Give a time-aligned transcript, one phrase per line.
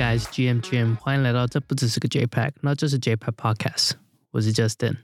[0.00, 3.90] Guys, GM GM，欢迎来到这不只是个 JPEG，那这是 JPEG Podcast，
[4.30, 4.96] 我是 Justin。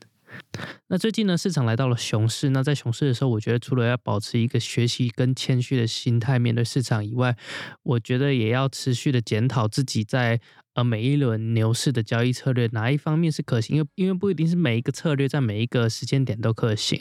[0.87, 2.49] 那最近呢，市场来到了熊市。
[2.49, 7.37] 那在熊市的时候，我觉得除了要保持一个学习跟谦虚的心态面对市场以外，
[7.83, 10.41] 我觉得也要持续的检讨自己在
[10.73, 16.98] 呃每一轮牛市的交易策略哪一方面是可行，因为因为不一定是每一个策略在每一个时间点都可行。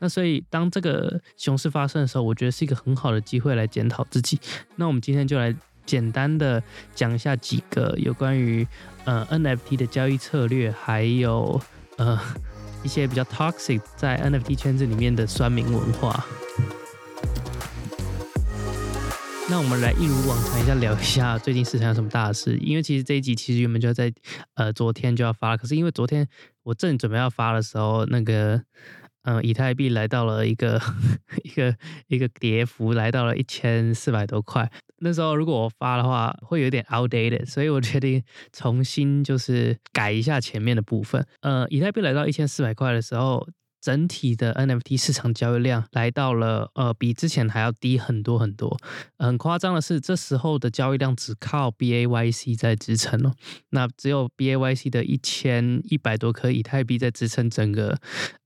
[0.00, 4.36] 那所以当这个熊市发生的时候，我觉得是一个很好的机会来检讨自己。
[4.74, 5.54] 那我们今天就来
[5.86, 6.62] 简单的
[6.94, 8.66] 讲一下几个有关于
[9.04, 11.58] 呃 NFT 的交易策略，还有
[11.96, 12.20] 呃。
[12.84, 16.24] 一些比较 toxic 在 NFT 圈子里面的酸民文化。
[19.50, 22.56] 那我们来一如往常一下聊一下最近市场有什么大事。
[22.58, 24.12] 因为其实这一集其实原本就要在
[24.54, 26.28] 呃昨天就要发了，可是因为昨天
[26.62, 28.62] 我正准备要发的时候，那个。
[29.28, 30.80] 嗯，以太币来到了一个
[31.42, 31.74] 一个
[32.06, 34.70] 一个跌幅，来到了一千四百多块。
[34.98, 41.26] 那时候如果我发的话，会有点 outdated，所以我决定重新就是改一下前面的部分。
[41.40, 43.46] 呃，以太币来到一千四百块的时候。
[43.86, 48.76] 整体的 NFT 市场交易量来到了呃比之前还要低很多很多，
[49.16, 53.32] 很夸张的是，这时候的交易量只靠 BAYC 在支撑哦，
[53.70, 57.96] 那只有 BAYC 的一千一百多颗以太币在支撑整个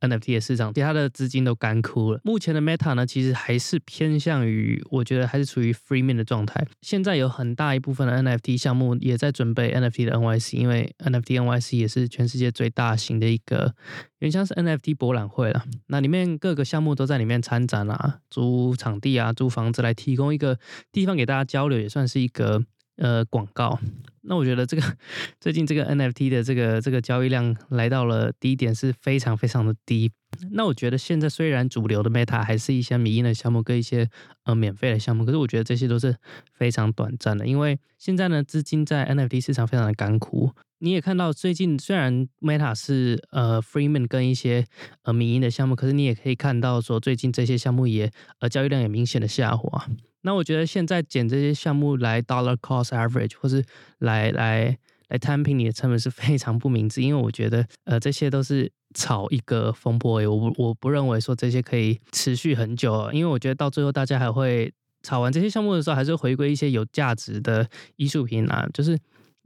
[0.00, 2.20] NFT 的市场，其他的资金都干枯了。
[2.22, 6.66] 目前的 Meta 呢，其实还是偏向于，我觉得还是处于 free man 的状态。
[6.82, 13.74] 现在有很大一部分的 NFT 项目也在准备 NFT 的 NYC，因为 NFT NYC 也是全世界最大型的一个。
[14.20, 20.58] 原像是 NFT 博览会了，那里面各个项目都在里面参展啊，租场地啊，租房子来提供一个
[20.92, 22.62] 地方给大家交流，也算是一个
[22.96, 23.78] 呃广告。
[24.22, 24.82] 那我觉得这个
[25.40, 30.10] 最近这个 NFT 的这个这个交易量来到了低点是非常非常的低。
[30.52, 34.08] 那我觉得现在虽然主流的 Meta 还是一些迷因的项目跟一些
[34.44, 36.16] 呃免费的项目，可是我觉得这些都是
[36.52, 40.52] 非常短暂的，因为现在呢资金在 NFT 市场非常的干枯。
[40.82, 44.64] 你也看到最近虽然 Meta 是呃 Freeman 跟一些
[45.02, 49.88] 呃民营的项目，可是你也可以看到说最近这些项目也呃交易量也明显的下滑。
[50.22, 53.64] 那我觉得现在捡这些项目来 Dollar Cost Average 或是
[53.98, 64.72] 来来来摊平你的成本是非常不明智，因为我觉得呃这些都是炒一个风波，我我不认为说这些可以持续很久，因为我觉得到最后大家还会
[65.02, 68.98] 炒完这些项目的时候，还是回归一些有价值的艺术品啊，就是。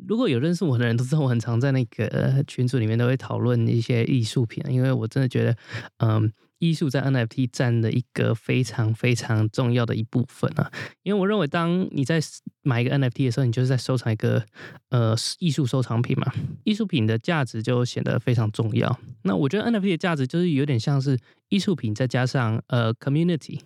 [0.09, 5.57] 如果有认识我的人都知道，我很常在那个群组里面都会讨论一些艺术品，因为我真的觉得，
[5.99, 10.71] 嗯，艺术在 NFT 占的一个非常非常重要的一部分啊。
[11.03, 12.21] 因为我认为，当你在
[12.63, 14.45] 买一个 NFT 的时候，你就是在收藏一个
[14.91, 16.33] 呃艺术收藏品嘛，
[16.65, 18.99] 艺术品的价值就显得非常重要。
[19.23, 23.61] 那我觉得 NFT 的价值就是有点像是艺术品再加上呃 community。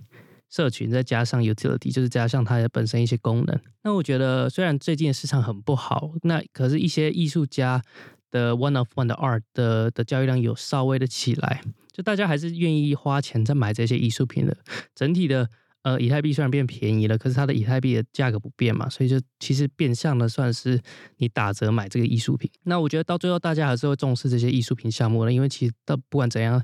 [0.50, 3.60] 社群再加上 utility，就是加上它的本身一些功能。
[3.82, 7.82] 那我觉得，虽然最近市场很不好，那可是一些艺术家
[8.30, 11.60] 的 one of one 的 art 的的交易量有稍微的起来，
[11.98, 14.56] 就大家还是愿意花钱在买这些艺术品的。
[14.94, 15.50] 整体的
[15.82, 20.80] 呃，以太币虽然变便宜了，可是它的以太币的价格不变嘛，所以就其实变相的算是
[21.16, 22.48] 你打折买这个艺术品。
[22.62, 26.62] 那我觉得到最后大家还是会重视这些艺术品项目了，因为其实到不管怎样，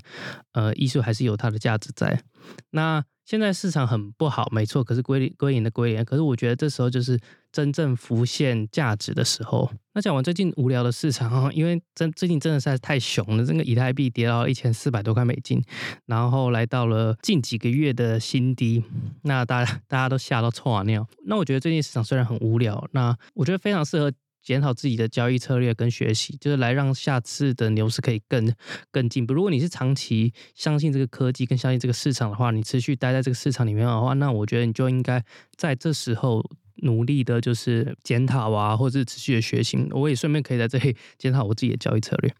[0.53, 2.23] 呃，艺术还是有它的价值在。
[2.69, 4.83] 那现在市场很不好，没错。
[4.83, 7.19] 可是归归零的归零，可是我觉得这时候就是
[7.51, 9.69] 真正浮现价值的时候。
[9.95, 15.63] 那讲完最近无聊的市场哈，因为真最近真的是太熊了，这个以太币跌到一千四百多块美金，
[16.05, 18.83] 然后来到了近几个月的新低，
[19.23, 21.07] 那大家大家都吓到 臭啊尿。
[21.25, 24.11] 那我觉得最近市场虽然很无聊，那我觉得非常适合。
[24.45, 28.53] 检讨自己的交易策略跟学习，就是来让下次的牛市可以更
[28.91, 29.33] 更进步。
[29.33, 35.21] 如果你是长期相信这个科技跟相信这个市场的话，你持续待在这个市场里面的话，那我觉得你就应该
[35.57, 36.47] 在这时候
[36.83, 39.75] 努力的，就是检讨啊，或者是持续的学习。
[39.89, 42.31] 我也顺便可以在这里 检讨我自己的交易策略。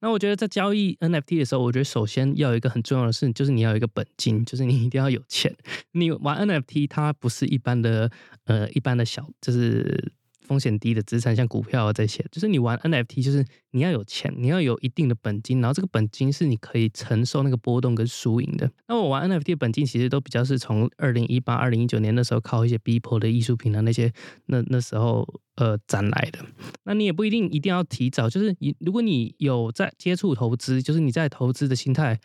[0.00, 5.54] 那我觉得在交易 NFT 的时候，我觉得首先要有一个很重要的事，就是你要有一个本金，就是你一定要有钱。
[5.92, 8.10] 你玩 NFT，它不是一般的
[8.46, 10.12] 呃一般的小，就是。
[10.42, 18.70] 风险低的资产，像股票啊这些，就是你玩 NFT，就是你要有钱，你要有一定的本金，然后这个本金是你可以承受那个波动跟输赢的。
[18.86, 24.12] 那我玩 NFT 的本金其实都比较是从二零一八、二零一九年那时候靠一些 b p o 的艺术品啊那些，
[24.46, 25.26] 那那时候。
[25.56, 26.38] 呃，攒来的，
[26.84, 32.18] 那你也不一定一定要提早，就是你如果你有在接触投资，就是你在投资的心态，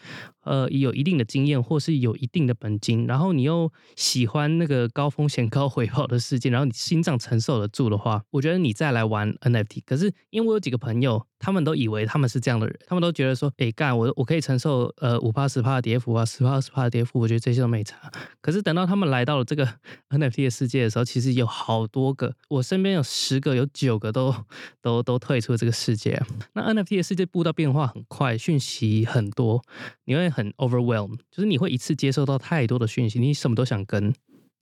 [0.46, 9.82] 呃，有一定的经验，或是有一定的本金，然后你又喜欢那个高风险高回报的事件，然后你心脏承受得住的话，我觉得你再来玩 NFT。
[9.86, 18.12] 可是因为我有几个朋友他们都以为他们是这样的人，他们都觉得说，哎，干我我可以承受呃五帕十帕的跌幅啊，十帕二十帕的跌幅，我觉得这些都没差。
[18.42, 19.68] 可是等到他们来到了这个
[20.10, 24.34] NFT 的世界的时候，其实有好多个，我身边有十个，有九个都
[24.82, 26.22] 都都退出了这个世界。
[26.54, 29.62] 那 NFT 的世界步道变化很快，讯息很多，
[30.06, 34.14] 你会很 overwhelm，就是你会一次接受到太多的讯息，你什么都想跟。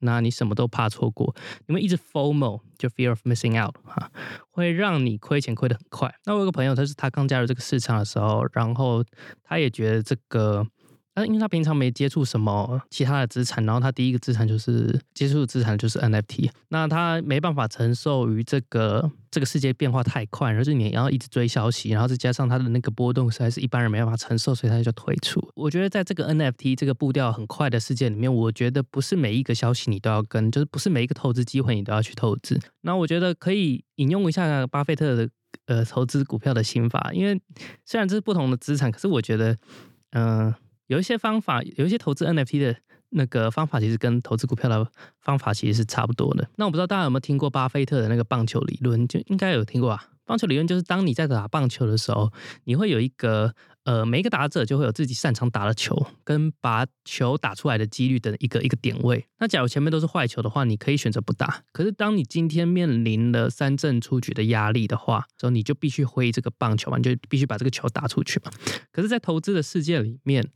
[0.05, 1.35] 那你什么都怕错过，
[1.67, 4.09] 你会一直 FOMO，就 fear of missing out 哈，
[4.51, 6.15] 会让你亏钱亏得很快。
[6.23, 9.03] 那我有个朋友，他是他刚加入这个市场的时候，然后
[9.43, 10.65] 他也觉得这个。
[11.15, 25.41] 那因为他平常没接触什么其他的资产，然后他第一个资产就是接触的资产就是 NFT，那他没办法承受于这个这个世界变化太快，而且你要一直追消息，然后再加上他的那个波动实在是一般人没办法承受，所以他就退出。
[25.55, 32.59] 我觉得在这个 NFT 这个步调很快的世界里面，我觉得不是每一个消息你都要跟，就是不是每一个投资机会你都要去投资。
[32.81, 35.29] 那我觉得可以引用一下巴菲特的
[35.67, 37.39] 呃投资股票的心法，因为
[37.85, 39.57] 虽然这是不同的资产，可是我觉得
[40.11, 40.53] 嗯。
[40.87, 42.75] 有一些方法，有一些投资 NFT 的
[43.09, 44.87] 那个方法，其实跟投资股票的
[45.21, 46.47] 方法其实是差不多的。
[46.55, 50.03] 那我不知道大家有没有听过巴菲特的那个棒球理论，就应该有听过啊。
[50.25, 52.31] 棒球理论就是，当你在打棒球的时候，
[52.63, 53.53] 你会有一个。
[53.85, 59.23] 呃，每一个打者就会有自己擅长打的球，跟把球打出来的几率的一个一个点位。
[59.37, 61.63] 那假如前面都是坏球的话，你可以选择不打。
[61.71, 68.51] 可是当你今天面临了三振出局的压力的话，所以你就必须挥这个棒球嘛，你就必须把这个球打出去嘛。
[68.91, 70.49] 可是，在投资的世界里面，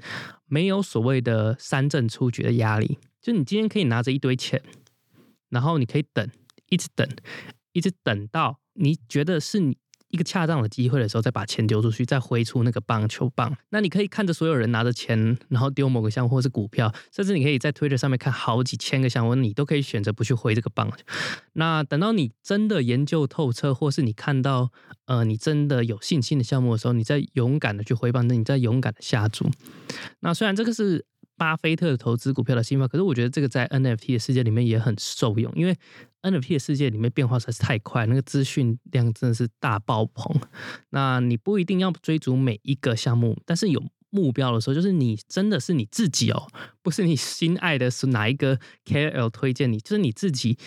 [0.48, 2.98] 没有所谓的三振出局的压力。
[3.22, 4.60] 就你今天可以拿着一堆钱，
[5.50, 6.28] 然后你可以等，
[6.70, 7.08] 一直等，
[7.74, 9.78] 一直等到你觉得是你。
[10.10, 13.56] 一个恰当的机会的时候，再把钱丢出去，再挥出那个棒球棒。
[13.70, 20.92] 那你可以看着所有人拿着钱，然后丢某个项目或是股票，甚至你可以在推特上面看好几千个项目，你都可以选择不去挥这个棒。
[21.54, 24.72] 那等到你真的研究透彻，或是你看到
[25.06, 29.50] 呃你真的有信心的项目的时候，你再勇敢的去挥棒，那你再勇敢的下注。
[30.22, 31.06] 那虽然这个是。
[31.40, 35.76] 巴菲特投资股票的心法，可是我觉得这个在 NFT 的世界里面也很受用，因为
[36.22, 40.40] NFT 的世界里面变化实在是太快，那个资讯量真的是大爆棚。
[40.90, 46.46] 那你不一定要追逐每一个项目，但是有目标的时候，就是你真的是你自己哦，
[46.84, 50.58] 不是你心爱的是哪一个 KOL 推荐你，就是你自己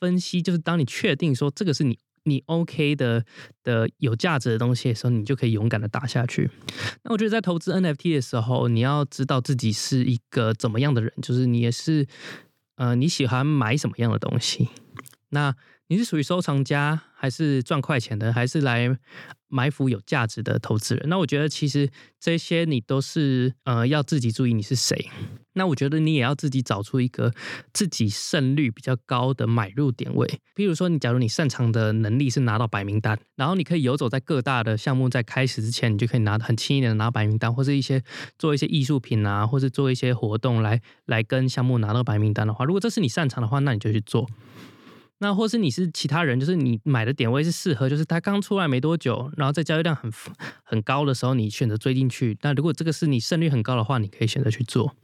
[0.00, 1.98] 分析，就是当你确定说这个是你。
[2.26, 3.24] 你 OK 的
[3.62, 6.50] 的有价值的东西的时候，你就可以勇敢的打下去。
[7.04, 12.06] 那我觉得在投资 NFT 的时候，你要知道自己是一个怎么样的人，就是你也是
[12.76, 14.68] 呃你喜欢买什么样的东西。
[15.30, 15.54] 那
[15.88, 18.98] 你是属于收藏家，还是赚快钱的，还是来
[19.48, 21.08] 埋伏有价值的投资人？
[21.08, 21.88] 那我觉得其实
[22.18, 25.08] 这些你都是呃要自己注意你是谁。
[25.52, 27.32] 那我觉得你也要自己找出一个
[27.72, 30.28] 自己胜率比较高的买入点位。
[30.54, 38.02] 比如说，你假如你擅长的能力是拿到白名单，然后你可以游走在各大的项目在开始之前，你就可以拿很轻易的拿白名单，或者一些
[38.38, 44.28] 做一些艺术品啊，或者做一些活动来来跟项目拿到白名单的话，如果这是你擅长的话，那你就去做。
[45.18, 50.12] 那或是你是其他人，就是你买的点位是适合，就是它刚出来没多久，然后在交易量很
[50.62, 52.36] 很高的时候，你选择追进去。
[52.42, 54.94] 那如果这个是你胜率很高的话，你可以选择去做。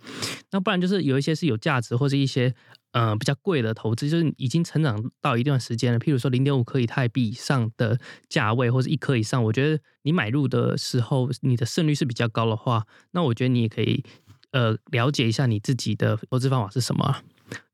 [0.51, 2.55] 那不然就是有一些是有价值或者一些
[2.93, 7.99] 呃比较贵的投资，就是已经成长到一段时间了，譬如说零点五颗以太币以上的
[8.29, 14.05] 价位，或者一颗以上，我觉得你买入的时候你的胜率是比较高的话，那我觉得你也可以
[14.51, 17.23] 呃了解一下你自己的投资方法是什么。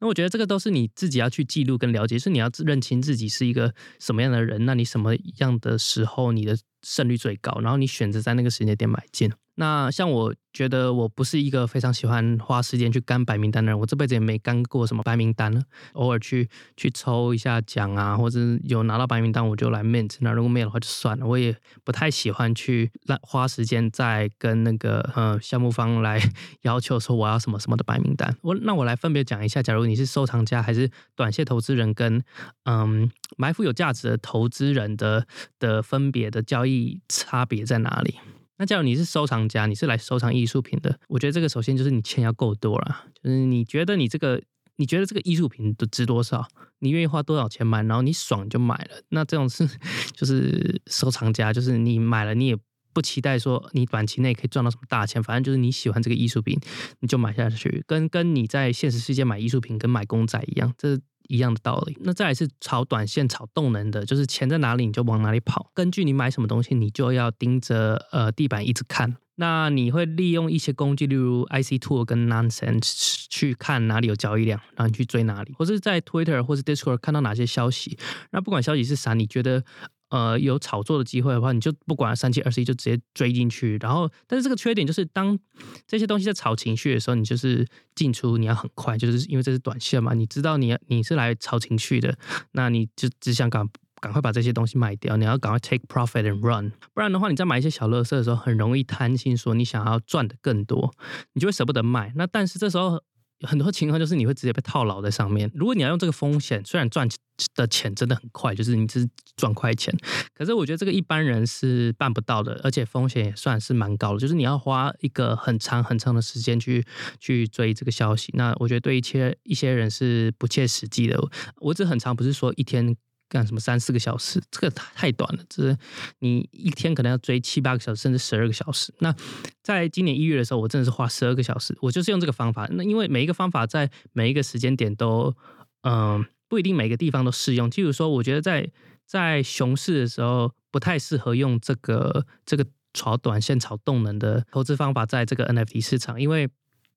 [0.01, 9.33] 那我觉得这个都是你自己要去记录跟了解，是你要认清自己是一个什么样的人，那你什么样的时候你的胜率最高，然后你选择在那个时间点买进。
[9.61, 15.61] 那像我觉得我不是一个非常喜欢花时间去干白名单的人，我这辈子也没干过什么白名单呢。
[15.95, 21.27] 偶尔去去抽一下奖啊，或者有拿到白名单我就来 mint，那如果没有的话就算了。
[21.27, 26.21] 我也不太喜欢去浪花时间在跟那个呃项目方来
[26.63, 28.37] 要求说我要什么什么的白名单。
[28.43, 32.23] 我那我来分别讲一下，假如你是收藏家还是短线投资人，跟
[32.65, 35.27] 嗯埋伏有价值的投资人的
[35.59, 38.15] 的分别的交易差别在哪里？
[38.59, 44.43] 那假如你是收藏家，你是来收藏艺术品的，我觉得这个首先就是你钱要够多了，就是你觉得你这个，
[44.77, 46.47] 你觉得这个艺术品都值多少，
[46.81, 49.01] 你愿意花多少钱买，然后你爽就买了。
[49.11, 49.69] 那这种是
[50.13, 52.57] 就是收藏家，就是你买了，你也
[52.93, 56.59] 不期待说你短期内可以赚到什么大钱，反正就是你喜欢这个艺术品，
[57.01, 60.99] 你就买下去，跟跟你在现实世界买艺术品跟买公仔一样，这。
[61.29, 65.71] 一样的道理，那再来是炒短线、炒动能的，就是钱在哪里你就往哪里跑。
[65.73, 69.17] 根据你买什么东西，你就要盯着呃地板一直看。
[69.37, 77.97] 那你会利用一些工具，例如 IC Tool 跟 Nonsense 去看哪里有交易量，然后你去追哪里，或是在 Twitter 或是 Discord 看到哪些消息。
[78.33, 79.63] 那不管消息是啥，你觉得
[80.11, 83.77] 呃有炒作的机会的话，你就不管三七二十一就直接追进去。
[83.81, 85.39] 然后，但是这个缺点就是，当
[85.87, 92.17] 这些东西在炒情绪的时候，你就是进出你要很快，就是因为这是短线嘛，你知道你你是来炒情绪的，
[92.53, 93.69] 那你就只想赶
[94.01, 100.95] 赶快把这些东西卖掉，你要赶快 take profit and run，不然的话，你在买一些小乐色的时候，很容易贪心，说你想要赚的更多，
[101.35, 102.13] 你就会舍不得卖。
[102.17, 103.03] 那但是这时候。
[103.47, 105.51] 很多情况就是你会直接被套牢在上面。
[105.55, 107.09] 如果你要用这个风险，虽然赚
[107.55, 109.95] 的钱真的很快，就是你只是赚快钱，
[110.35, 114.19] 可是我觉得这个一般人是办不到的，而且风险也算是蛮高的。
[114.19, 116.85] 就是你要花一个很长很长的时间去
[117.21, 121.17] 去追这个消息，那我觉得对一些一些人是不切实际的。
[121.59, 122.97] 我只很长，不是说一天。
[123.29, 125.45] 干什么三四个小时，这个太短了。
[125.49, 125.77] 这
[126.21, 128.93] 你一天可能要追七八个小时，甚至十二个小时。
[129.01, 129.15] 那
[129.63, 132.67] 在今年一月的时候，我真的是花十二个小时，我就是用这个方法。
[132.73, 135.35] 那因为每一个方法在每一个时间点都，
[135.83, 137.71] 嗯，不一定每个地方都适用。
[137.71, 138.71] 譬如说，我觉得在
[139.07, 146.49] 在熊市的时候，不太适合用这个这个炒短线、炒动能的投资方法，在这个 NFT 市场，因为。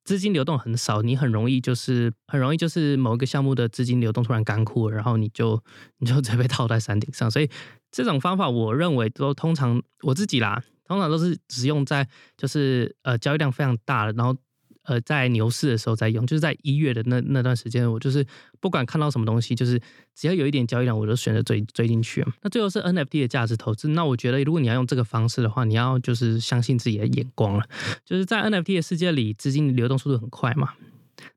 [0.03, 5.61] 资金流动很少，你很容易就是很容易就是某一个项目的资金流动突然干枯，然后你就
[5.99, 7.29] 你就 直接被套在山顶上。
[7.29, 7.49] 所以
[7.91, 14.35] 这种方法，我认为都通常我自己啦，通常都是只用在就是呃交易量非常大的，然后。
[14.83, 18.25] 呃，在牛市的时候在用，就是在一月的那那段时间，我就是
[18.59, 19.79] 不管看到什么东西，就是
[20.15, 22.25] 只要有一点交易量，我就选择追追进去。
[22.41, 23.89] 那最后是 NFT 的价值投资。
[23.89, 27.63] 那我觉得，如果你要用这个方式的话，你要就是相信自己的眼光了。
[28.03, 30.73] 就是在 NFT 的世界里，资金流动速度很快嘛。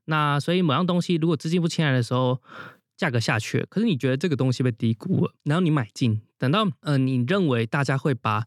[0.05, 2.41] 那所以某样东西如果资金不进来的时候，
[2.97, 8.45] 价格下去，可是你觉得这个东西被低估了，然后你买进，等到呃你认为大家会把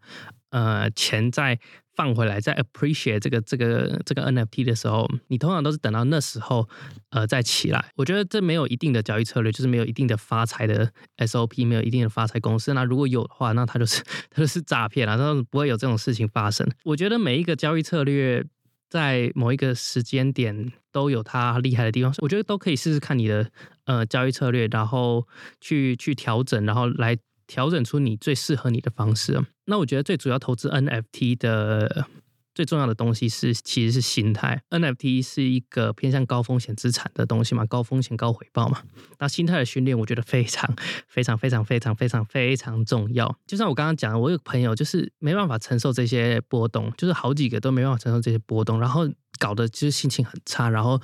[0.51, 1.61] 呃钱在
[1.99, 6.69] 放回来，再 appreciate 这个这个这个 NFT 的时候，你通常都是等到那时候
[7.11, 7.91] 呃再起来。
[7.97, 12.73] 我觉得这没有一定的交易策略，就是没有一定的发财的 SOP，没有一定的发财公司。
[12.73, 14.01] 那如果有的话，那它就是
[14.31, 16.65] 它就是诈骗了，那不会有这种事情发生。
[16.85, 18.47] 我觉得每一个交易策略。
[18.91, 23.51] 在某一个时间点都有它厉害的地方，我觉得都可以试试看你的
[23.85, 25.29] 呃交易策略，然后
[25.61, 27.15] 去去调整，然后来
[27.49, 29.45] 调整出你最适合你的方式。
[29.65, 32.07] 那我觉得最主要投资 NFT 的。
[32.55, 34.61] 最重要的东西是，其实是心态。
[34.71, 38.83] NFT 是一个偏向高风险资产的东西嘛，高风险高回报嘛。
[39.21, 40.69] 那心态的训练，我觉得非常
[41.07, 43.33] 非常非常非常非常非常重要。
[43.47, 51.01] 就像我刚刚讲的，我有朋友就是没办法承受这些波动，就是好几个都没办法承受这些波动，然后搞得就是心情很差，然后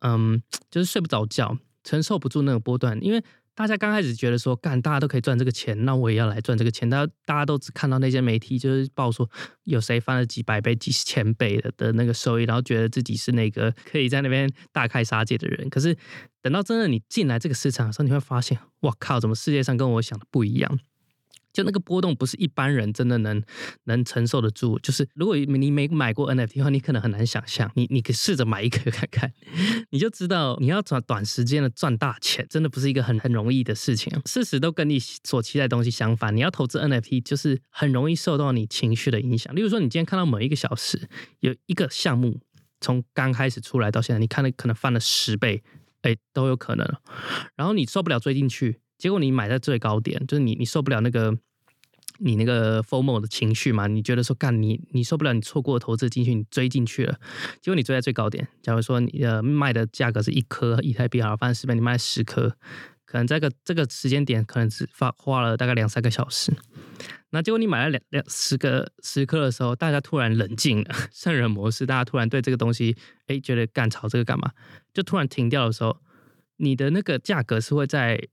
[0.00, 3.24] 嗯，就是睡不着觉，承受不住那个波段，因为。
[3.60, 6.88] 大家刚开始觉得说，干大家都可以赚这个钱，那我也要来赚这个钱。
[6.88, 9.28] 大家大家都只看到那些媒体就是报说
[9.64, 15.68] 有谁翻了几百倍、几千倍的的那个收益，然后觉得自己是那个可以在那边大开杀戒的人。
[15.68, 15.94] 可是
[16.40, 20.78] 等到真的你进来这个市场的时候，你会发现，哇靠，怎么世界上跟我想的不一样？
[21.52, 23.42] 就那个波动不是一般人真的能
[23.84, 24.78] 能承受得住。
[24.78, 27.70] 就是如果你没买过 NFT 的话，你可能很难想象。
[27.74, 29.32] 你你可试着买一个看看，
[29.90, 34.12] 你就知道你要赚短时间的赚大钱，真的不是一个很很容易的事情。
[34.26, 36.34] 事实都跟你所期待东西相反。
[36.36, 39.54] 你要投资 NFT，就是很容易受到你情绪的影响。
[39.54, 41.08] 例如说，你今天看到某一个小时
[41.40, 42.40] 有一个项目
[42.80, 45.62] 从刚开始出来到现在，你看了可能翻了十倍，
[46.02, 46.86] 哎，都有可能。
[47.56, 48.80] 然后你受不了追进去。
[49.00, 51.34] 结果你买在最高点，就是你你受不了那个
[52.18, 53.86] 你那个 FOMO 的情绪嘛？
[53.86, 57.18] 你觉得说干你你受不了你错过投资进去，你追进去了，
[57.62, 58.46] 结果你追在最高点。
[58.60, 62.54] 假如说你呃卖的价格是一颗以太币好，翻十倍，你卖十颗，
[63.06, 66.52] 可能这个这个时间点可能只花花了大概两三个小时。
[67.30, 72.94] 那结果你买了两两十个十颗的时候，大家突然冷静了，圣人模式，大家突然对这个东西
[73.28, 74.50] 哎觉得干炒这个干嘛？
[74.92, 75.96] 就突然停掉的时候，
[76.58, 78.28] 你的那个价格是会在。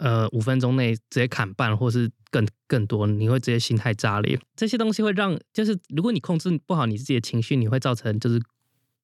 [0.00, 4.40] 呃，五分钟内直接砍半，或是更更多，你会直接心态炸裂。
[4.56, 8.40] 这些东西会让，就是如果你控制不好你自己的情绪，你会造成就是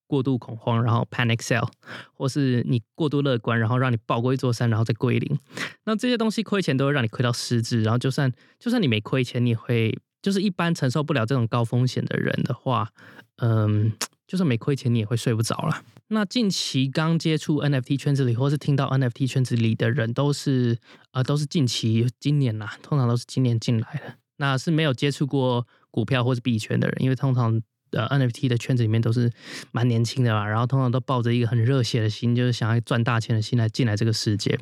[0.06, 1.68] 过度恐慌，然后 panic sell，
[2.14, 5.38] 或是你过度乐观，然后让你爆过一座山，然后再归零。
[5.84, 12.88] 那这些东西亏钱都会让你亏到失智，然后就算就算你没亏钱，你会就是一般承受不了这种高风险的人的话，
[13.36, 13.92] 嗯。
[14.26, 15.82] 就算没亏钱，你也会睡不着了。
[16.08, 20.78] 那近期刚接触 NFT 圈子里，或是听到 NFT 圈子里的人，都是
[21.12, 24.16] 呃，都是近期今年呐，通常都是今年进来的。
[24.38, 27.60] 那是没有接触过股票或是币圈的人，因为通常
[27.92, 29.32] 呃 NFT 的圈子里面都是
[29.72, 34.58] 蛮年轻的嘛，然后通常都抱着一个很热血的心，就是想要赚大钱的心来进来这个世界。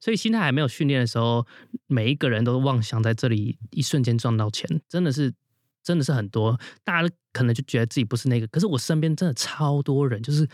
[0.00, 1.46] 所以心态还没有训练的时候，
[1.86, 5.34] 每一个人都妄想在这里一瞬间赚到钱，真的是。
[5.84, 10.48] 真的是很多，大家可能就觉得自己不是那个，可是我身边真的超多人，就是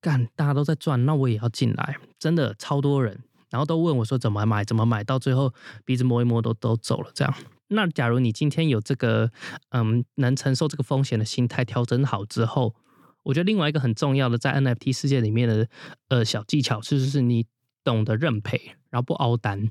[0.00, 3.18] 干大家都在赚，那我也要进来，真的超多人。
[3.50, 7.32] 然后都问我说怎么买怎么买，到最后鼻子摸一摸都都走了这样。
[7.68, 9.30] 那假如你今天有这个
[9.70, 12.74] 嗯能承受这个风险的心态调整好之后，
[13.22, 15.68] 我觉得另外一个很重要的在 NFT 世界里面的
[16.08, 17.46] 呃小技巧，就是是你
[17.84, 18.60] 懂得认赔，
[18.90, 19.68] 然后不凹单。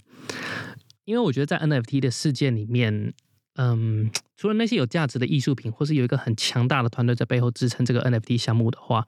[1.03, 3.13] 因为我觉得在 NFT 的世界里面，
[3.56, 9.06] 嗯，除了那些有价值的艺术品，或是有一个很强大的团队在背后支撑这个 NFT 项目的话，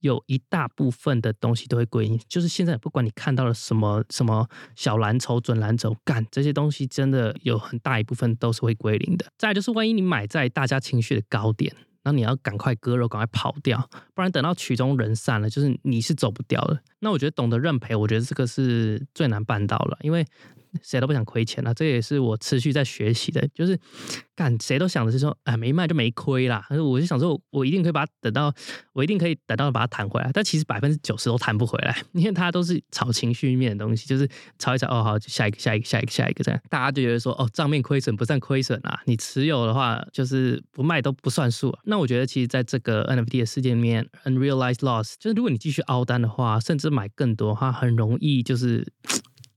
[0.00, 2.20] 有一大部分的东西都会归因。
[2.28, 9.26] 就是现在不管你看到了什么什么小蓝筹、准蓝筹，干这些东西真的有很大一部分都是会归零的。
[9.38, 11.72] 再就是，万一你买在大家情绪的高点。
[12.06, 16.78] 那你要赶快割肉，赶快跑掉，不然等到曲终人散了，就是你是走不掉的。
[16.98, 20.26] 那我觉得懂得认赔，我觉得这个是最难办到了，因为。
[20.82, 23.46] 谁都不想亏钱啊，这也是我持续在学习的。
[23.54, 23.78] 就是
[24.34, 26.64] 干谁都想的是说，哎，没卖就没亏啦。
[26.68, 28.52] 可是我就想说，我一定可以把它等到，
[28.92, 30.30] 我一定可以等到把它弹回来。
[30.32, 34.28] 但其实百分之九十都弹不回来， 因为它都是炒情绪面的东西，就是
[34.58, 36.60] 炒一炒，哦好，就下一个，下一个，下一个，下一个这样。
[36.68, 41.76] 大家就觉得说，哦，账面亏损不算亏损啊，你持有的话就是不卖都不算数。
[41.84, 48.86] 那我觉得其实在这个 NFT 的世界里面，unrealized loss，就是如果你继续凹单的话，甚至买更多的话，很容易就是。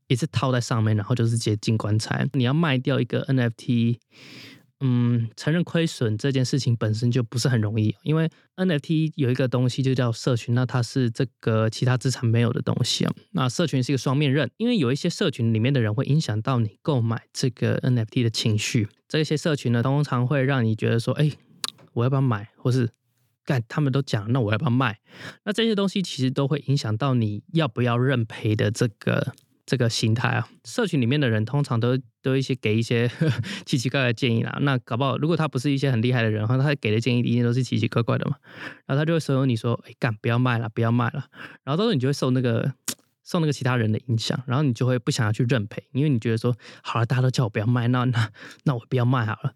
[0.08, 2.28] 一次套在上面，然后就是接进棺材。
[2.34, 3.98] 你要卖掉一个 NFT，
[4.80, 13.14] 嗯，承认亏损这件事情本身就不是很容易，因为 NFT 有一个东西就叫社群，那它是这个其他资产没有的东西啊。
[13.32, 18.88] 那社群是一个双面刃，因为有一些社群里面的人会影响到你购买这个 NFT 的情绪。
[19.08, 21.32] 这些社群呢，通常会让你觉得说，哎，
[21.94, 22.90] 我要不要买，或是
[23.44, 25.00] 干他们都讲，那我要不要卖？
[25.44, 29.34] 那这些东西其实都会影响到你要不要认赔的这个。
[29.68, 33.08] 这个心态啊，社群里面的人通常都都一些给一些
[33.68, 34.58] 奇奇怪怪的建议啦。
[34.62, 38.38] 那搞不好，如果他不是一些很厉害的人，话他给的建议一定都是奇奇怪怪的嘛。
[38.86, 41.26] 然后他就会怂恿你说：“哎，干，不要卖了，不要卖了。”
[41.64, 42.74] 然后到时候你就会受那个。
[43.28, 48.32] 受那个其他人的影响，然后你就会不想要去认赔，因为你觉得说好了，大家都叫我不要卖，那那
[48.64, 49.54] 那我不要卖好了。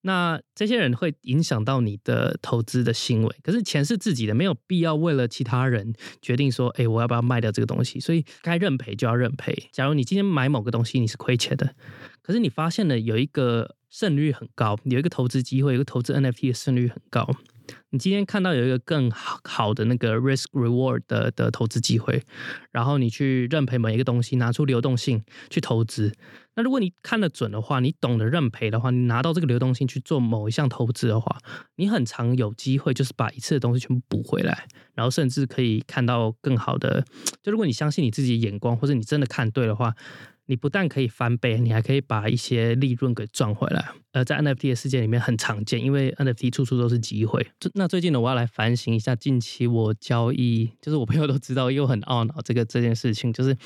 [0.00, 8.00] 那这些人会影响到你的投资的行为，可是钱是自己的，没有必要为了其他人决定说，哎，我要不要卖掉这个东西？
[8.00, 9.68] 所以该认赔就要认赔。
[9.72, 11.74] 假如你今天买某个东西你是亏钱的，
[12.22, 17.28] 可是你发现了有一个胜率很高，有一个投资机会，有一个投资 NFT 的胜率很高。
[17.90, 22.22] 你今天看到有一个更好好的那个 risk reward 的的投资机会，
[22.70, 26.12] 然后你去认赔某一个东西，拿出流动性去投资。
[26.54, 31.38] 那如果你看得准的话，你懂得认赔的话，你拿到这个流动性去做某一项投资的话，
[31.76, 37.04] 你很常有机会就是把一次的东西全部补回来，然后甚至可以看到更好的。
[37.42, 39.94] 就如果你相信你自己眼光，或者你真的看对的话。
[40.52, 43.88] 你不但可以翻倍，你还可以把一些利润给赚回来。
[44.10, 47.46] 呃，在 NFT 的世界里面很常见，因为 NFT 处处都是机会。
[47.72, 53.56] 那最近呢，我要来反省一下近期我交易，就是我朋友都知道，又很懊恼这个这件事情，就是，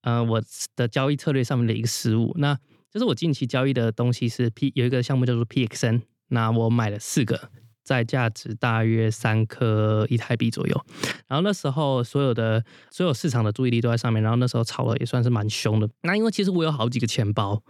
[0.00, 0.42] 呃，我
[0.74, 2.32] 的交易策略上面的一个失误。
[2.38, 2.58] 那
[2.90, 7.50] 就是我近期交易的东西是 P 有一个项目叫做 PXN，那我买了四个。
[7.86, 10.84] 在价值大约三颗一台币左右，
[11.28, 15.88] 然后那时候所有的所有市场的注意力都在上面，然后那时候炒了也算是蛮凶的。
[16.02, 17.62] 那因为其实我有好几个钱包，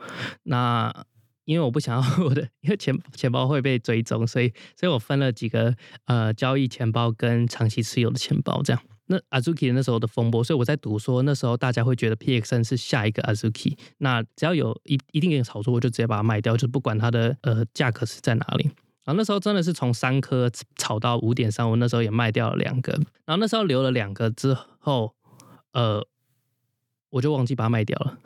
[0.45, 0.91] 那
[1.45, 5.77] 因为我不想要我的，因为钱钱包会被追踪，所以所以我分了几个
[6.07, 8.83] 呃交易钱包跟长期持有的钱包这样。
[9.09, 18.71] 那 Azuki 的那时候的风波，所以我在赌说那时候大家会觉得 PXN 是下一个 Azuki，那只要有一一定的炒作，我就直接把它卖掉，就不管它的呃价格是在哪里。
[19.07, 22.93] 然后那时候真的是从三颗炒到五点三，我那时候也卖掉了两个。
[23.25, 25.15] 然后那时候留了两个之后，
[25.73, 26.05] 呃，
[27.11, 28.19] 我就忘记把它卖掉了，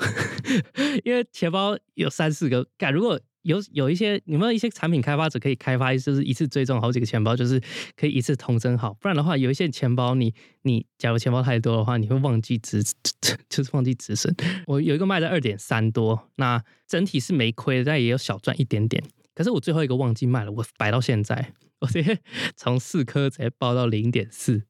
[1.04, 2.66] 因为钱包有三四个。
[2.78, 7.60] 干，如果有有一些有没有一些产品开发者可以开发，就是一次追踪好几个钱包，就是
[7.94, 8.94] 可以一次同整好。
[8.94, 12.82] 不然的话，有一些钱包你你假如钱包太多的话，你会忘记止，
[13.50, 14.34] 就是忘记止损。
[14.66, 19.04] 我有一个卖在二点三多，那整体是没亏，但也有小赚一点点。
[19.40, 22.18] 可是我最后一个忘记卖了，我摆到现在，我直接
[22.57, 24.62] 从四颗直接爆到零点四，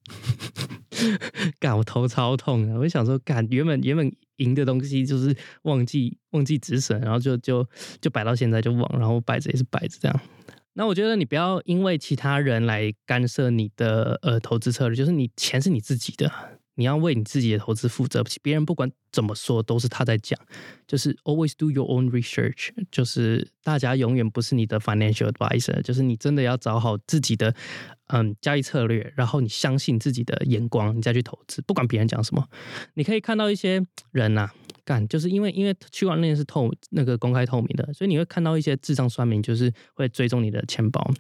[1.59, 2.79] 干我头超痛啊！
[2.79, 7.67] 我就想说，干原本原本赢的东西就是忘记忘记止损，然后就就
[8.01, 10.21] 就摆到现在就忘，然后摆着也是摆着这样。
[10.75, 16.60] 那我觉得你不要因为其他人来干涉你的呃投资策略，就是你钱是你自己的。
[16.81, 20.41] 你要为你自己的投资负责，别人不管怎么说都是他在讲，
[20.87, 27.55] 就是 always do your own research，就是大家永远不是你的 financial advisor，就是你真的要找好自己的
[28.07, 32.49] 嗯交易策略，然后你相信自己的眼光，你再去投资，不管别人讲什么。
[32.95, 34.49] 你可以看到一些人呐，
[34.83, 41.13] 干就是因为因为区块链是透那个公开透明的，所以你会看到一些智障酸民，就是会追踪你的钱包，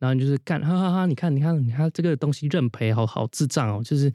[0.00, 4.12] 然后就是干哈哈哈，你看你看你看这个东西认赔，好好智障哦，就是。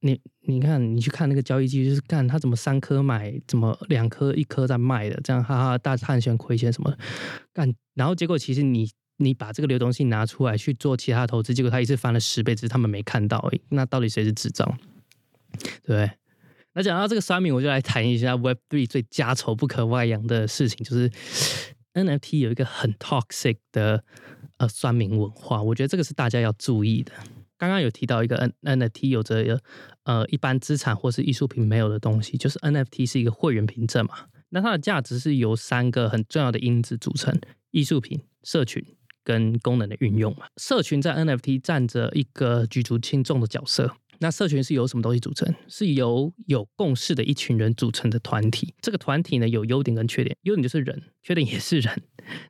[0.00, 6.96] 你你看，你去看那个交易记录，就是干他怎么三颗买，怎么两颗一颗在卖的，这样哈哈大探险亏钱什么
[7.52, 14.78] 干，然后结果其实你你把这个流动性拿出来去做其他投资，结果他一次翻了十倍，只是他们没看到而已，那到底谁是智障？
[15.82, 16.10] 对。
[16.74, 21.10] 那讲到这个酸民，我就来谈一下 Web Three 最家丑不可外扬的事情，就是
[21.94, 24.04] NFT 有一个很 toxic 的
[24.58, 27.12] 呃酸民文化，我觉得这个是大家要注意的。
[27.58, 29.60] 刚刚有提到一个 N NFT 有着
[30.04, 34.26] 呃一般资产或是艺术品没有的东西，就是 NFT 是一个会员凭证嘛。
[34.50, 37.38] 那它的价值是由三个很重要的因子组成：
[37.72, 38.82] 艺术品、社群
[39.22, 40.46] 跟功能的运用嘛。
[40.56, 43.94] 社群在 NFT 占着一个举足轻重的角色。
[44.20, 45.54] 那社群是由什么东西组成？
[45.68, 48.74] 是由有共识的一群人组成的团体。
[48.80, 50.36] 这个团体呢，有优点跟缺点。
[50.42, 52.02] 优点就是人，缺点也是人。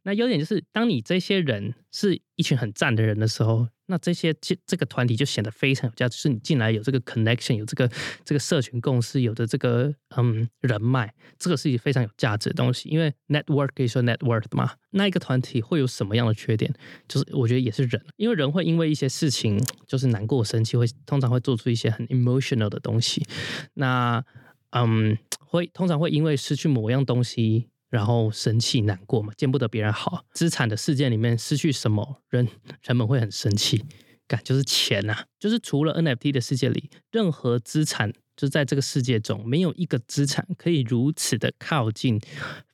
[0.02, 3.68] 那优点就是，当你这些人是一群很赞的人的时候。
[3.90, 7.90] 那这些这这个团体就显得非常有价值，是你进来有这个 connection，有这个
[8.22, 12.90] 这个社群共识，有的这个嗯人脉，这个是一非常有价值的东西。
[12.90, 16.72] 因为 network 可以说 network 嘛，那一个团体会有什么样的缺点？
[17.08, 23.26] 就是我觉得也是人，因为人会因为一些事情就是难过、生气，会通常会做出一些很 emotional 的东西。
[23.74, 24.22] 那
[24.70, 27.68] 嗯，会通常会因为失去某样东西。
[27.88, 30.24] 然后生气难过嘛，见不得别人好。
[30.32, 32.48] 资产的事件里面失去什么人，
[32.82, 33.84] 人们会很生气。
[34.26, 42.20] 感就是钱呐，就是除了 NFT 的世界里，任何资产就在这个世界中，没有一个资产可以如此的靠近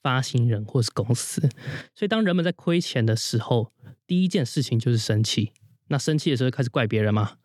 [0.02, 1.40] 发行人或是公司。
[1.94, 3.72] 所以当人们在亏钱的时候，
[4.04, 5.52] 第一件事情就是生气。
[5.86, 7.36] 那生气的时候开始怪别人吗？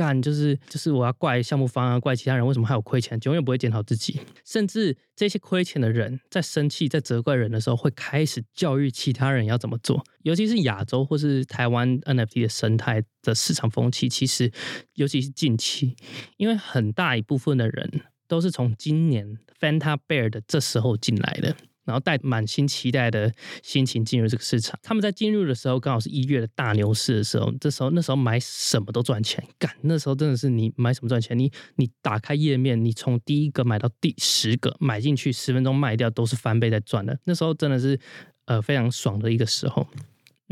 [0.00, 4.18] 干就是就是我要怪项目方啊，怪其他人为什么还有亏钱，永远不会检讨自己。
[4.46, 10.02] 甚至这些亏钱的人在生气、在责怪人的时候，会开始教育其他人要怎么做。
[10.22, 14.50] 尤其是亚洲或是台湾 NFT 的生态的市场风气，其实
[14.94, 15.94] 尤其是近期，
[16.38, 21.54] 因为很大一部分的人都是从今年 Fanta Bear 的这时候进来的。
[21.84, 24.78] 然后带满心期待的心情进入这个市场。
[24.82, 27.52] 他们在进入的时候，刚好是一月的大牛市的时候。
[27.60, 29.42] 这时候，那时候买什么都赚钱。
[29.58, 31.38] 干，那时候真的是你买什么赚钱。
[31.38, 37.18] 你你打开页面，你从第一个买到第十个买进去，十分钟卖掉都是翻倍在赚的。
[37.24, 37.98] 那时候真的是
[38.46, 39.86] 呃非常爽的一个时候。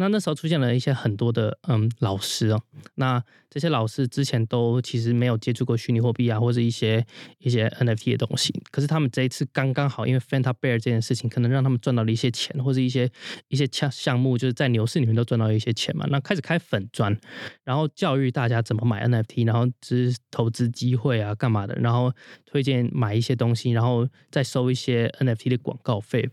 [0.00, 2.62] 那那时候出现了一些很多的嗯老师哦，
[2.94, 7.04] 那这些老师之前都其实没有接触过虚拟货币啊，或者一些
[7.38, 13.10] 一些 NFT 的东西，可是他们这一次刚刚好，因为 Fanta Bear 这件事情，可能让他们赚到了一些钱，或者一些
[13.48, 16.06] 一些项项目，就是在牛市里面都赚到一些钱嘛。
[16.08, 17.18] 那开始开粉砖，
[17.64, 22.12] 然后教育大家怎么买 NFT，然后只投资机会啊，干嘛的，然后
[22.46, 26.30] 推荐买一些东西，然后再收一些 NFT 的广告费。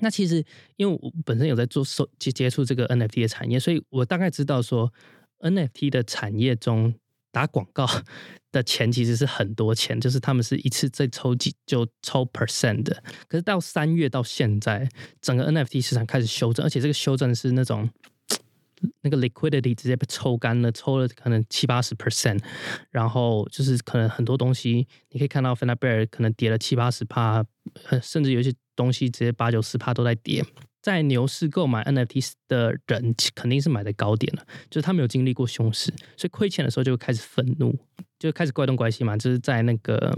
[0.00, 0.44] 那其实，
[0.76, 4.92] 因为我本身有在做收接接触这个 NFT 的产业，所以我大概知道说
[5.40, 6.94] ，NFT 的产业中
[7.30, 7.86] 打广告
[8.50, 13.02] 的钱其实是很多钱，就是他们是一次再抽几就抽 percent 的。
[13.28, 14.88] 可是到三月到现在，
[15.20, 17.88] 整个 NFT 市场开始修正，而且这个修正是那种
[19.02, 22.40] 那个 liquidity 直接被抽干了，抽了可能七八十 percent，
[22.90, 27.44] 然后就是可能很多东西你可以看到 f a n a Bear 可能跌了七八十帕，
[28.02, 28.52] 甚至有些。
[28.76, 30.42] 东西直接八九十趴都在跌，
[30.80, 37.78] 在牛市购买 NFT 的人肯定是买的高点了，就是他没有经历过熊市，所以亏钱的时候就开始愤怒，
[38.18, 40.16] 就开始怪东怪西嘛，就是在那个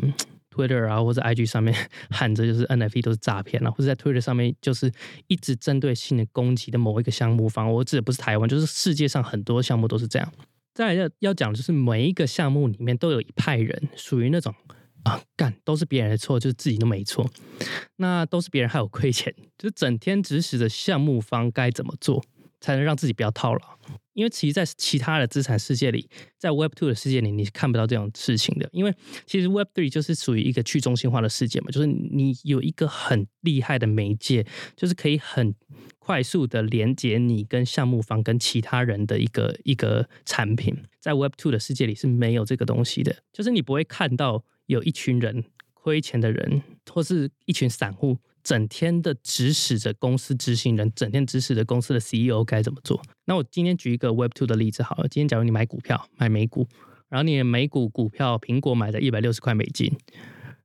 [0.55, 1.75] Twitter 啊或者 IG 上面
[2.11, 4.93] 喊着就是 NFT 都是诈骗啊，或者在 Twitter 上面就是
[5.27, 10.33] 一直针对性的攻击的某一个项目方，我指的不是台湾，就是世界上很多项目都是这样。
[10.73, 14.55] 再要要讲的就是每一个项目里面都有一派人属于那种。
[15.05, 17.29] 啊，干都是别人的错，就是自己都没错。
[17.97, 22.25] 那都是别人害我亏钱，就是整天指使着项目方该怎么做，
[22.61, 23.61] 才能让自己不要套牢。
[24.13, 28.69] 因为其实，在其他的资产世界里，在 Web Two 的世界里，你是看不到这种事情的。
[28.71, 28.95] 因为
[29.27, 35.55] 其实 Web Three 就是属于一个去中心化的世界嘛，就是你有一个很厉害的媒介，就是可以很
[35.99, 40.77] 快速的连接你跟项目方跟其他人的一个一个产品。
[41.01, 44.45] 在 Web Two 的世界里是没有这个东西的，就是你不会看到。
[44.67, 45.45] 有一群人
[45.75, 53.03] 亏钱的人，或是一群散户，整天的指使着公司执行人，整天指使着公司的 CEO 该怎么做。
[53.25, 55.09] 那我今天举一个 Web Two 的例子好了。
[55.09, 56.69] 今天假如你买股票，买美股，
[57.09, 59.97] 然后你的美股股票苹果买的一百六十块美金，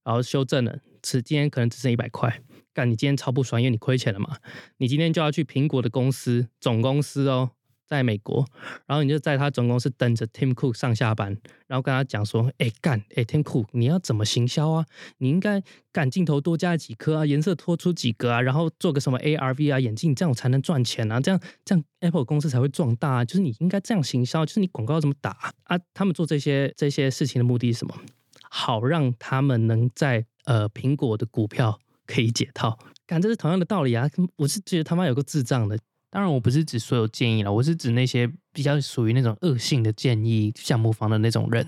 [0.04, 2.42] 然后修正了，此今天可能只剩一百块。
[2.74, 4.38] 干，你今天超不爽，因为你亏钱了嘛。
[4.78, 7.50] 你今天就要去苹果的公司总公司哦，
[7.88, 8.46] 在美国，
[8.86, 11.36] 然后你就在他总公司等着 Tim Cook 上下班，
[11.68, 14.86] 然后跟他讲说：“哎干，哎 Tim Cook，你要怎么行销啊？
[15.20, 23.10] 你应该干镜头多加几颗啊，颜色拖出几个啊，然后做个什么 ARV 啊眼镜，这样我才能赚钱啊，这样这样 Apple 公司才会壮大。
[23.10, 23.26] 啊。
[23.26, 25.80] 就是你应该这样行销，就是你广告怎么打啊？
[25.94, 27.96] 他们做这些这些事情的目的是什么？
[28.50, 32.78] 好让他们能在呃苹果的股票可以解套。
[33.06, 34.10] 干，这是同样的道理啊！
[34.36, 41.68] 我是觉得他妈有个智障的。”当然，我不是指所有建议了，我是指那些比较属于那种恶性的建议项目方的那种人。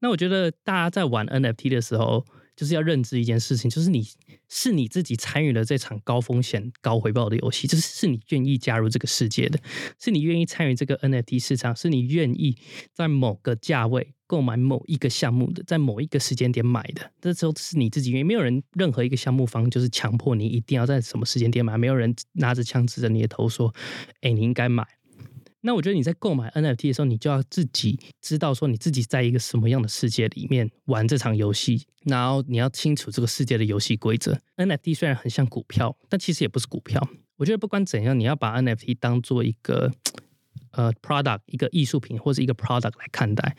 [0.00, 2.24] 那我觉得大家在玩 NFT 的时候，
[2.56, 4.06] 就是要认知一件事情，就是你
[4.48, 9.60] 是你自己参与了这场高风险高回报的游戏，就是是你愿意加入这个世界的，
[10.00, 12.56] 是你愿意参与这个 NFT 市场，是你愿意
[12.94, 14.13] 在某个价位。
[14.34, 23.72] 购买某一个项目的，在某一个时间点买的，这时候是你自己因为，没有人任何一个项目方就是强迫你一定要在什么时间点买，没有人拿着枪指着你的头说
[24.22, 24.84] ：“哎，你应该买。”
[25.62, 34.36] 那我觉得你在购买 NFT 的时候，你就要自己知道说你自己在一个什么样的世界里面玩这场游戏，然后你要清楚这个世界的游戏规则。
[34.56, 37.08] NFT 虽然很像股票，但其实也不是股票。
[37.36, 39.92] 我觉得不管怎样，你要把 NFT 当做一个
[40.72, 43.54] 呃 product，一个艺术品或者一个 product 来看待。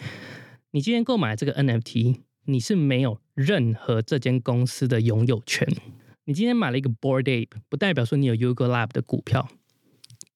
[0.76, 5.66] 你今天购买这个 NFT，你是没有任何这间公司的拥有权。
[6.26, 9.48] 你今天买了一个 Board Ape，不代表说你有 Yuga Lab 的股票，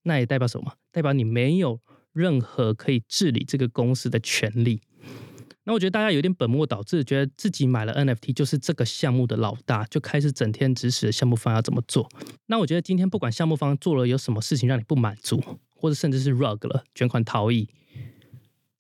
[0.04, 0.76] 那也代表什么？
[0.94, 1.82] 代表你没有
[2.14, 4.80] 任何可以治理这个公司的权利。
[5.66, 12.08] 那我觉得大家有点本末倒置，觉得自己买了 NFT 就是这个项目的老大，就开始整天指使项目方要怎么做。
[12.46, 15.44] 那我觉得今天不管项目方做了有什么事情让你不满足，
[15.76, 17.68] 或者甚至是 rug 了卷款逃逸。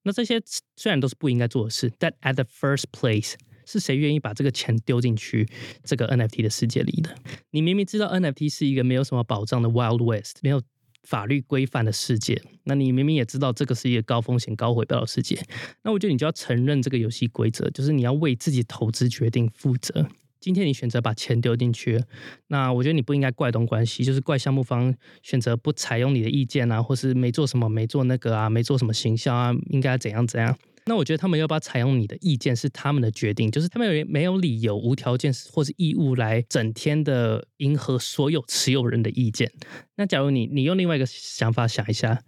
[0.03, 0.41] 那这些
[0.75, 3.33] 虽然都是不应该做的事，但 at the first place
[3.65, 5.47] 是谁愿意把这个钱丢进去
[5.83, 7.15] 这个 NFT 的世界里的？
[7.51, 10.61] 你明明知道 NFT 是一个没有什么保障的 Wild West，没有
[11.03, 15.39] 法律规范的世界，那你明明也知道这个是一个高风险高回报的世界，
[15.83, 20.07] 那我觉得你就要承认这个游戏规则，就是你要为自己投资决定负责。
[20.39, 22.01] 今天你选择把钱丢进去，
[22.47, 30.57] 那我觉得你不应该怪东关西，就是怪项目方选择不采用你的意见啊，或是没做什么、没做那个啊、没做什么行销啊，应该怎样怎样？
[30.85, 39.51] 那我觉得他们要不要采用你的意见是他们的决定，就是他们有没有理由、无条件或是义务来整天的迎合所有持有人的意见。
[39.97, 42.23] 那假如你你用另外一个想法想一下，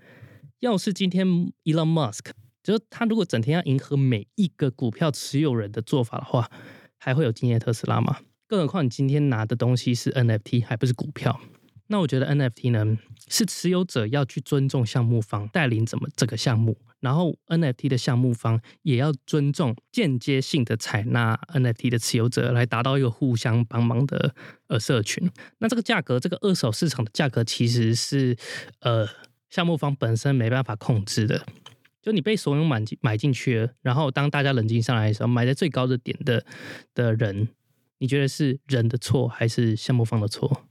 [0.60, 1.26] 要是今天
[1.64, 6.52] Elon Musk，就是他如果整天要迎合每一个股票持有人的做法的话。
[7.04, 8.20] 还会有今天的特斯拉吗？
[8.48, 11.42] 更何况你今天拿的东西是 NFT，还不是股票。
[11.88, 12.96] 那我觉得 NFT 呢，
[13.28, 24.36] 是持有者要去尊重项目方带领怎么这个项目，然后 NFT 的项目方也要尊重间接性的采纳 NFT 的持有者，来达到一个互相帮忙的
[24.68, 25.28] 呃社群。
[25.58, 28.38] 那这个价格，这个二手市场的价格其实是
[28.82, 29.08] 呃
[29.50, 31.46] 项目方本身没办法控制的。
[32.02, 36.44] 就你被怂恿买进买进去了，然后当大家冷静上来的时候，买在最高的点的
[36.96, 37.48] 的人，
[38.00, 40.66] 你觉得是人的错还是项目方的错？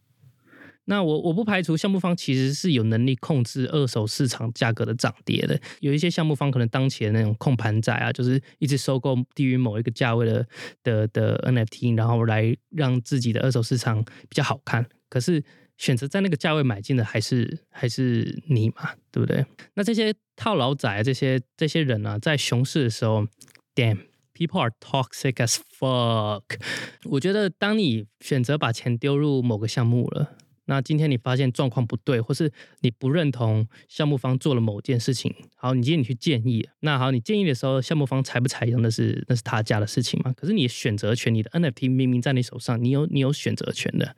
[0.87, 5.61] 那我我不排除项目方其实是有能力控制二手市场价格的涨跌的。
[5.79, 10.45] 有一些项目方可能当前那种控盘仔啊，就是一直收购低于某一个价位的
[10.83, 14.85] 的的 NFT，然后来让自己的二手市场比较好看。
[15.09, 15.45] 可是。
[15.81, 19.47] 选择在那个价位买进的还是还是你嘛，对不对？
[19.73, 23.27] 那这些套牢仔这些这些人啊，在熊市的时候
[23.75, 26.43] ，damn，people are toxic as fuck。
[27.09, 40.35] 我觉得当你选择把钱丢入某个项目了，那今天你发现状况不对，或是你不认同项目方做了某件事情，好，你今天你去建议，那好，你建议的时候，项目方采不采用那是那是他家的事情嘛？
[40.35, 44.15] 可是你选择权，你的 NFT 明明在你手上，你有你有选择权的。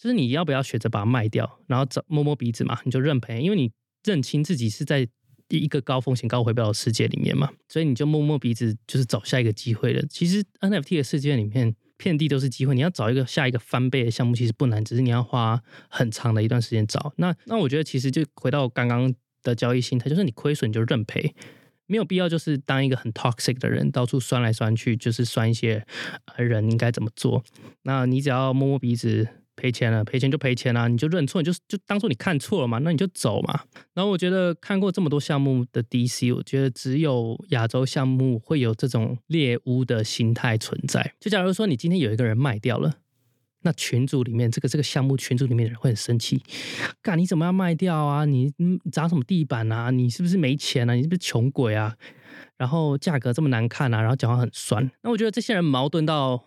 [0.00, 3.70] 就是你要不要选择把它卖掉，然后找摸摸鼻子嘛，你就认赔，因为你
[4.02, 5.06] 认清自己是在
[5.48, 10.02] 一个高风险高回报的世界里面嘛，所以你就摸摸鼻子，就是找下一个机会了。
[10.08, 15.60] 其实 NFT 的世界里面，遍地都是机会，你要找一个下一个翻倍的项目，其实不难，只是你要花
[15.90, 17.12] 很长的一段时间找。
[17.18, 21.34] 那那我觉得其实就回到刚刚的交易心态，就是你亏损就认赔，
[21.84, 25.84] 没有必要就是当一个很 toxic 的人，到处酸来酸去，就是酸一些
[26.38, 27.44] 人应该怎么做。
[27.82, 29.28] 那你只要摸摸鼻子。
[29.60, 33.60] 赔钱了，赔钱就赔钱了，你就认错，你就就当做你看错了嘛，那你就走嘛。
[33.92, 41.12] 然后我觉得看过这么多项目的 DC，我觉得只有亚洲项目会有这种猎巫的心态存在。
[41.20, 42.94] 就假如说你今天有一个人卖掉了，
[43.62, 46.42] 那群组里面这个这个项目群组里面的人会很生气，
[47.02, 48.24] 干你怎么要卖掉啊？
[48.24, 48.50] 你
[48.90, 49.90] 砸什么地板啊？
[49.90, 50.94] 你是不是没钱啊？
[50.94, 51.94] 你是不是穷鬼啊？
[52.56, 54.00] 然后价格这么难看啊？
[54.00, 54.90] 然后讲话很酸。
[55.02, 56.46] 那我觉得这些人矛盾到。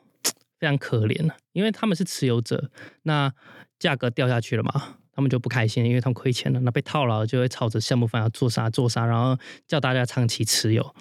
[0.64, 2.72] 非常可怜了，因为他们是持有者，
[3.02, 3.34] 那
[3.80, 10.96] 价格掉下去了嘛，他们就不开心，因为他们亏钱了，那被套牢就会朝着项目方要做啥做啥，然后叫大家长期持有，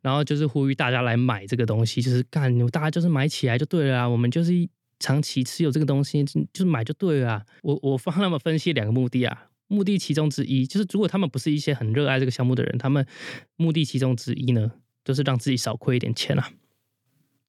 [0.00, 4.50] 然后就是呼吁大家来买这个东西，就是干，大家就是买起来就对了啊，我们就是
[4.98, 7.44] 长期持有这个东西，就是买就对了。
[7.60, 13.06] 我我帮他们分析两个目的啊，目的其中之一就是，如果他们不是一些很热爱这个项目的人，他们
[13.56, 14.72] 目的其中之一呢，
[15.04, 16.48] 就是让自己少亏一点钱啊。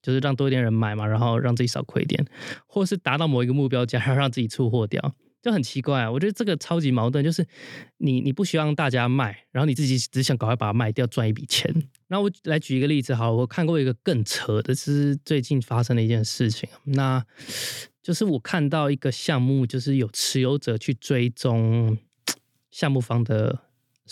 [0.03, 2.23] 就是让多一点人买嘛，然后让自己少亏点，
[2.67, 6.11] 或是达到某一个目标价，然后让自己出货掉，就很奇怪啊！
[6.11, 7.47] 我觉得这个超级矛盾，就是
[7.97, 11.73] 你你不希望大家卖，然后你自己只想赶快把它卖掉赚一笔钱。
[12.09, 17.25] 那我来举一个例子，好，我看过一个更扯的，是最近发生的一件事情，那
[18.01, 21.97] 就是我看到一个项目，就是有持有者去追踪
[22.69, 23.61] 项目方的。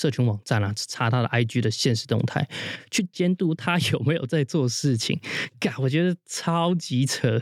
[0.01, 2.49] 社群网站啊，查他的 IG 的现实动态，
[2.89, 5.19] 去监督他有没有在做事情。
[5.59, 7.39] 嘎，我觉得超级扯。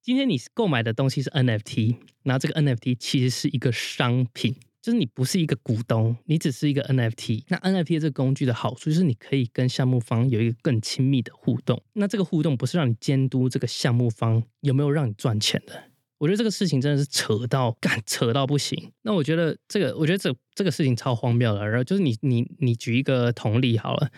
[0.00, 7.44] 今天你购买的东西是 NFT，那这个 NFT 其实是一个商品，就是你不是一个股东，你只是一个 NFT。
[7.48, 11.82] 那 NFT 这个工具的好处就是你可以跟项目方有一个更亲密的互动。
[11.92, 15.90] 那这个互动不是让你监督这个项目方有没有让你赚钱的。
[16.24, 18.92] 我觉得这个事情真的是扯到干扯到不行。
[19.02, 21.68] 那我觉得这个，我觉得这这个事情超荒谬的。
[21.68, 24.10] 然后就是你你你举一个同理好了，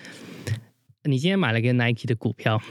[1.02, 2.62] 你今天买了个 Nike 的股票，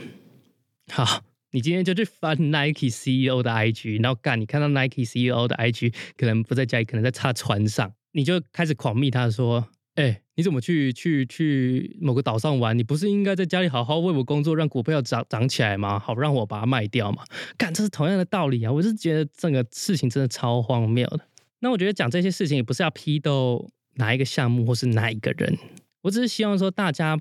[0.90, 9.68] 好，你今天就去翻 Nike CEO 的 IG，然后干你看到 Nike CEO 的 IG 可能不在家里，可能在他船上，你就开始狂密他说。
[9.96, 12.78] 哎，你怎么去去去某个岛上玩？
[12.78, 15.98] 你不是应该在家里好好为我工作，让股票涨涨起来吗？
[15.98, 17.24] 好让我把它卖掉嘛？
[17.56, 18.70] 干，这是同样的道理啊！
[18.70, 21.20] 我是觉得这个事情真的超荒谬的。
[21.60, 25.58] 那我觉得讲这些事情也不是要批斗哪一个项目或是哪一个人，
[26.02, 27.18] 我只是希望说大家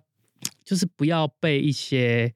[0.65, 2.33] 就是不要被一些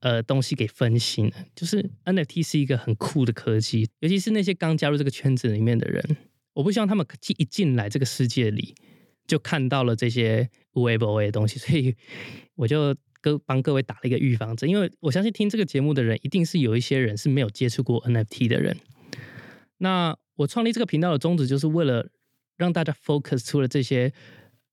[0.00, 1.32] 呃东西给分心。
[1.56, 6.18] 就是 NFT 是一个很酷的科技，尤其是那些刚加入这个圈子里面的人，
[6.52, 8.74] 我不希望他们进一进来这个世界里。
[9.28, 11.94] 就看到了这些无为不为的东西， 所以
[12.56, 18.76] 我就各帮各位打了一个预防针，因为我相信听这个节目的人，一定是有一些人是没有接触过 NFT 的人。
[19.76, 22.08] 那我创立这个频道的宗旨，就是为了
[22.56, 24.12] 让大家 focus 出了这些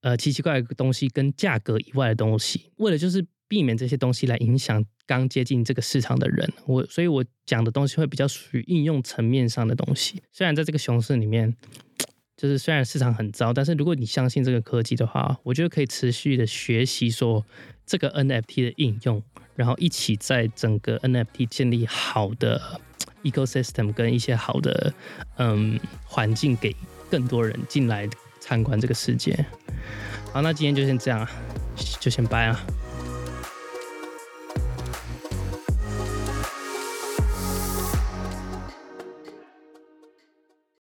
[0.02, 6.50] 呃奇奇怪怪的东西跟价格以外的东西，为了就是避免这些东西来影响刚接近这个市场的人。
[6.65, 10.24] 我所以，我讲的东西会比较属于应用层面上的东西。
[10.32, 11.56] 虽然在这个熊市里面。
[12.38, 17.45] 就是虽然市场很糟，但是如果你相信这个科技的话，我觉得可以持续的学习说
[17.86, 19.24] 这个 NFT 的应用，
[19.56, 22.80] 然后一起在整个 NFT 建立好的
[23.24, 24.93] ecosystem 跟一些好的
[25.38, 26.76] 嗯环境，给
[27.10, 29.45] 更多人进来参观这个世界。
[30.34, 31.26] 好，那今天就先这样，
[32.00, 32.60] 就先拜了。